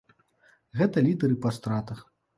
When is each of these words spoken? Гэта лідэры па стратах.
Гэта 0.81 0.97
лідэры 1.09 1.35
па 1.45 1.55
стратах. 1.59 1.99